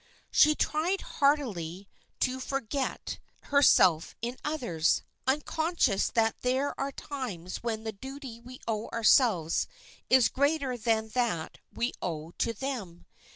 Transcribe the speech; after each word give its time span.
She 0.31 0.55
tried 0.55 1.01
heartily 1.01 1.87
to 2.21 2.39
forget 2.39 3.19
herself 3.41 4.15
in 4.19 4.35
others, 4.43 5.03
unconscious 5.27 6.09
that 6.15 6.41
there 6.41 6.73
are 6.79 6.91
times 6.91 7.57
when 7.57 7.83
the 7.83 7.91
duty 7.91 8.39
we 8.39 8.59
owe 8.67 8.87
ourselves 8.89 9.67
is 10.09 10.27
greater 10.27 10.75
than 10.75 11.09
that 11.09 11.59
we 11.71 11.93
owe 12.01 12.31
to 12.39 12.51
them. 12.51 13.05